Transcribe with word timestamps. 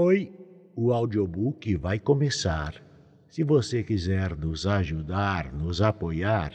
Oi, 0.00 0.30
o 0.76 0.92
audiobook 0.92 1.74
vai 1.74 1.98
começar. 1.98 2.80
Se 3.28 3.42
você 3.42 3.82
quiser 3.82 4.36
nos 4.36 4.64
ajudar, 4.64 5.52
nos 5.52 5.82
apoiar, 5.82 6.52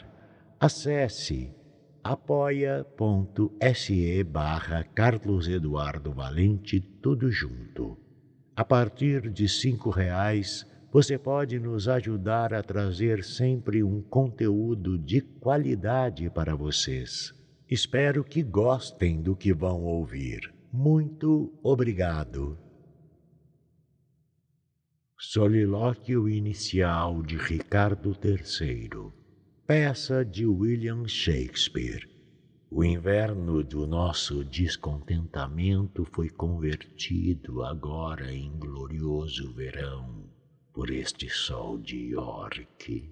acesse 0.58 1.52
apoia.se 2.02 3.44
barra 4.24 4.82
Carlos 4.82 5.46
Eduardo 5.46 6.10
Valente, 6.10 6.80
tudo 6.80 7.30
junto. 7.30 7.98
A 8.56 8.64
partir 8.64 9.30
de 9.30 9.46
cinco 9.46 9.90
reais, 9.90 10.64
você 10.90 11.18
pode 11.18 11.60
nos 11.60 11.86
ajudar 11.86 12.54
a 12.54 12.62
trazer 12.62 13.22
sempre 13.22 13.82
um 13.82 14.00
conteúdo 14.00 14.96
de 14.96 15.20
qualidade 15.20 16.30
para 16.30 16.56
vocês. 16.56 17.34
Espero 17.70 18.24
que 18.24 18.42
gostem 18.42 19.20
do 19.20 19.36
que 19.36 19.52
vão 19.52 19.84
ouvir. 19.84 20.50
Muito 20.72 21.52
obrigado. 21.62 22.63
Solilóquio 25.16 26.28
Inicial 26.28 27.22
de 27.22 27.36
Ricardo 27.36 28.16
III, 28.22 29.12
peça 29.66 30.24
de 30.24 30.44
William 30.44 31.06
Shakespeare. 31.06 32.08
O 32.68 32.84
inverno 32.84 33.62
do 33.62 33.86
nosso 33.86 34.44
descontentamento 34.44 36.04
foi 36.04 36.28
convertido 36.28 37.62
agora 37.62 38.32
em 38.32 38.58
glorioso 38.58 39.52
verão 39.54 40.28
por 40.72 40.90
este 40.90 41.28
sol 41.30 41.78
de 41.78 41.96
York. 42.08 43.10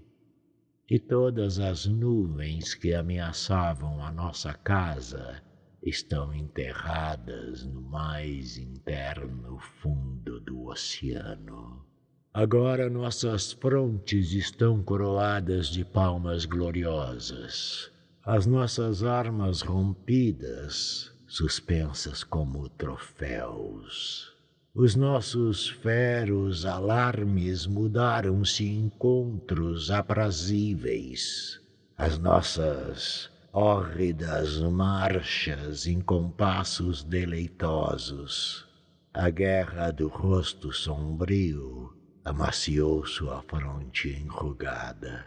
E 0.90 0.98
todas 0.98 1.60
as 1.60 1.86
nuvens 1.86 2.74
que 2.74 2.94
ameaçavam 2.94 4.04
a 4.04 4.10
nossa 4.10 4.52
casa 4.52 5.40
estão 5.82 6.34
enterradas 6.34 7.64
no 7.64 7.80
mais 7.80 8.58
interno 8.58 9.58
fundo 9.80 10.40
do 10.40 10.66
oceano. 10.66 11.91
Agora 12.34 12.88
nossas 12.88 13.52
frontes 13.52 14.32
estão 14.32 14.82
coroadas 14.82 15.68
de 15.68 15.84
palmas 15.84 16.46
gloriosas, 16.46 17.90
as 18.24 18.46
nossas 18.46 19.04
armas 19.04 19.60
rompidas, 19.60 21.12
suspensas 21.26 22.24
como 22.24 22.70
troféus. 22.70 24.32
Os 24.74 24.94
nossos 24.94 25.68
feros 25.68 26.64
alarmes 26.64 27.66
mudaram-se 27.66 28.64
em 28.64 28.86
encontros 28.86 29.90
aprazíveis. 29.90 31.60
As 31.98 32.18
nossas 32.18 33.30
hórridas 33.52 34.58
marchas 34.58 35.86
em 35.86 36.00
compassos 36.00 37.04
deleitosos. 37.04 38.66
A 39.12 39.28
guerra 39.28 39.90
do 39.90 40.08
rosto 40.08 40.72
sombrio 40.72 41.92
amaciou 42.24 43.04
sua 43.06 43.42
fronte 43.42 44.08
enrugada. 44.08 45.24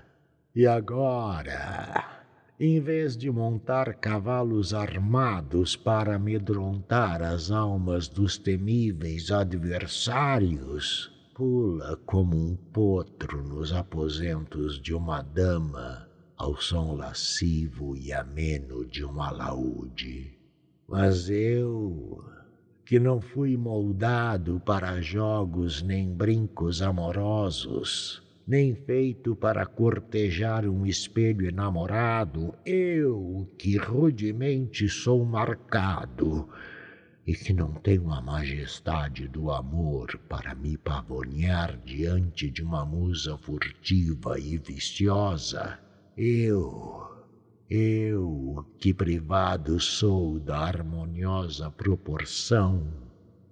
E 0.55 0.65
agora, 0.65 2.03
em 2.59 2.79
vez 2.79 3.17
de 3.17 3.29
montar 3.29 3.95
cavalos 3.95 4.73
armados 4.73 5.75
para 5.75 6.15
amedrontar 6.15 7.21
as 7.21 7.51
almas 7.51 8.07
dos 8.07 8.37
temíveis 8.37 9.31
adversários, 9.31 11.11
pula 11.33 11.97
como 12.05 12.37
um 12.37 12.55
potro 12.55 13.43
nos 13.43 13.73
aposentos 13.73 14.81
de 14.81 14.93
uma 14.93 15.21
dama 15.21 16.07
ao 16.37 16.55
som 16.55 16.95
lascivo 16.95 17.95
e 17.97 18.13
ameno 18.13 18.85
de 18.85 19.03
um 19.03 19.21
alaúde. 19.21 20.37
Mas 20.87 21.29
eu 21.29 22.23
que 22.85 22.99
não 22.99 23.19
fui 23.19 23.57
moldado 23.57 24.61
para 24.63 25.01
jogos 25.01 25.81
nem 25.81 26.13
brincos 26.13 26.83
amorosos, 26.83 28.21
nem 28.47 28.75
feito 28.75 29.35
para 29.35 29.65
cortejar 29.65 30.67
um 30.67 30.85
espelho 30.85 31.47
enamorado, 31.47 32.53
eu 32.63 33.51
que 33.57 33.75
rudemente 33.75 34.87
sou 34.87 35.25
marcado 35.25 36.47
e 37.25 37.33
que 37.33 37.53
não 37.53 37.73
tenho 37.73 38.11
a 38.11 38.21
majestade 38.21 39.27
do 39.27 39.49
amor 39.49 40.19
para 40.29 40.53
me 40.53 40.77
pavonear 40.77 41.79
diante 41.83 42.51
de 42.51 42.61
uma 42.61 42.85
musa 42.85 43.35
furtiva 43.35 44.39
e 44.39 44.59
viciosa, 44.59 45.79
eu 46.15 47.04
eu, 47.69 48.65
que 48.77 48.93
privado 48.93 49.79
sou 49.79 50.39
da 50.39 50.59
harmoniosa 50.59 51.71
proporção, 51.71 52.87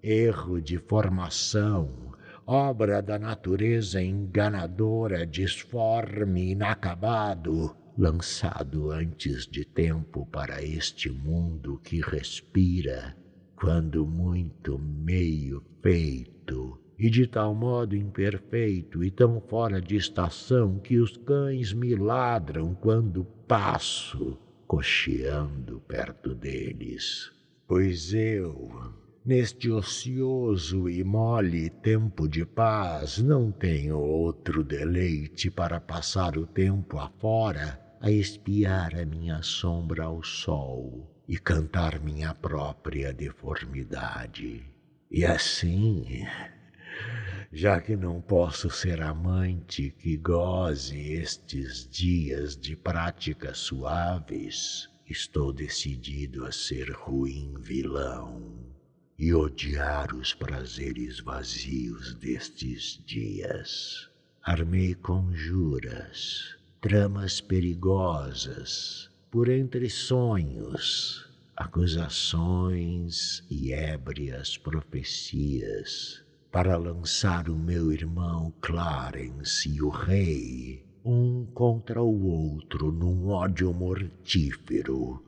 erro 0.02 0.62
de 0.62 0.78
formação, 0.78 2.14
obra 2.46 3.02
da 3.02 3.18
natureza 3.18 4.02
enganadora, 4.02 5.26
disforme, 5.26 6.52
inacabado, 6.52 7.76
lançado 7.98 8.92
antes 8.92 9.48
de 9.48 9.66
tempo 9.66 10.26
para 10.28 10.62
este 10.62 11.10
mundo 11.10 11.80
que 11.84 12.02
respira, 12.02 13.16
quando 13.56 14.06
muito 14.06 14.78
meio 14.78 15.64
feito, 15.82 16.83
e 16.98 17.10
de 17.10 17.28
tal 17.28 17.54
modo 17.54 17.96
imperfeito 17.96 19.04
e 19.04 19.12
tão 19.12 19.42
fora 19.42 19.82
de 19.82 19.96
estação 19.96 20.80
que 20.80 20.98
os 20.98 21.18
cães 21.18 21.74
me 21.74 21.96
ladram 21.96 22.74
quando 22.74 23.26
passo 23.48 24.38
cocheando 24.68 25.80
perto 25.88 26.34
deles. 26.34 27.32
Pois 27.68 28.14
eu, 28.14 28.72
neste 29.26 29.70
ocioso 29.70 30.90
e 30.90 31.04
mole 31.04 31.70
tempo 31.70 32.28
de 32.28 32.46
paz, 32.46 33.20
não 33.20 33.52
tenho 33.52 33.98
outro 33.98 34.64
deleite 34.64 35.52
para 35.52 35.80
passar 35.80 36.38
o 36.38 36.46
tempo 36.46 36.98
afora 36.98 37.80
a 38.02 38.12
espiar 38.12 38.96
a 38.96 39.06
minha 39.06 39.42
sombra 39.42 40.04
ao 40.06 40.24
sol 40.24 41.10
e 41.28 41.38
cantar 41.38 42.00
minha 42.02 42.34
própria 42.34 43.14
deformidade. 43.14 44.64
E 45.10 45.24
assim 45.24 46.26
já 47.56 47.80
que 47.80 47.96
não 47.96 48.20
posso 48.20 48.68
ser 48.68 49.00
amante 49.00 49.94
que 50.00 50.18
goze 50.18 51.14
estes 51.14 51.88
dias 51.88 52.58
de 52.58 52.76
práticas 52.76 53.60
suaves, 53.60 54.90
estou 55.08 55.54
decidido 55.54 56.48
a 56.48 56.52
ser 56.52 56.90
ruim 56.90 57.54
vilão 57.60 58.58
e 59.20 59.32
odiar 59.36 60.16
os 60.16 60.34
prazeres 60.34 61.20
vazios 61.20 62.16
destes 62.16 63.00
dias. 63.06 64.10
Armei 64.42 64.96
conjuras, 64.96 66.58
tramas 66.82 67.40
perigosas, 67.40 69.12
por 69.30 69.48
entre 69.48 69.92
sonhos, 69.92 71.30
acusações 71.56 73.44
e 73.48 73.72
ébrias 73.72 74.58
profecias 74.58 76.24
para 76.54 76.78
lançar 76.78 77.50
o 77.50 77.56
meu 77.56 77.92
irmão 77.92 78.54
Clarence 78.62 79.68
e 79.68 79.82
o 79.82 79.90
rei, 79.90 80.86
um 81.04 81.48
contra 81.48 82.00
o 82.00 82.28
outro 82.28 82.92
num 82.92 83.30
ódio 83.30 83.74
mortífero. 83.74 85.20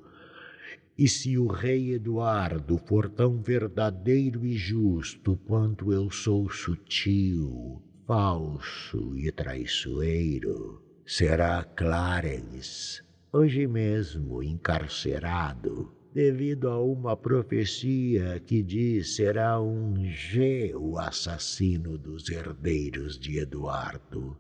E 0.95 1.09
se 1.09 1.35
o 1.35 1.47
rei 1.47 1.93
Eduardo 1.93 2.77
for 2.77 3.09
tão 3.09 3.41
verdadeiro 3.41 4.45
e 4.45 4.55
justo 4.55 5.35
quanto 5.47 5.91
eu 5.91 6.11
sou 6.11 6.47
sutil, 6.47 7.81
falso 8.05 9.17
e 9.17 9.31
traiçoeiro, 9.31 10.79
será 11.07 11.63
Clarence, 11.63 13.01
hoje 13.33 13.65
mesmo 13.65 14.43
encarcerado, 14.43 15.91
devido 16.15 16.69
a 16.69 16.81
uma 16.81 17.17
profecia 17.17 18.39
que 18.39 18.63
diz 18.63 19.17
será 19.17 19.59
um 19.59 20.01
G 20.05 20.73
o 20.73 20.97
assassino 20.97 21.97
dos 21.97 22.29
herdeiros 22.29 23.19
de 23.19 23.37
Eduardo. 23.37 24.37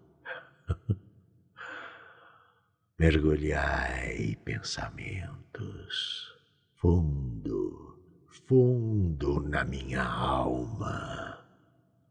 Mergulhai 2.97 4.37
pensamentos 4.45 6.33
fundo, 6.75 7.99
fundo 8.47 9.41
na 9.41 9.65
minha 9.65 10.01
alma. 10.01 11.45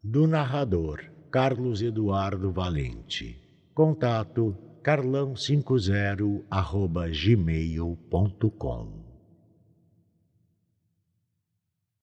Do 0.02 0.26
narrador 0.26 1.10
Carlos 1.31 1.81
Eduardo 1.81 2.52
Valente. 2.52 3.40
Contato 3.72 4.55
carlão50 4.82 6.44
arroba 6.50 7.08
gmail.com 7.08 9.04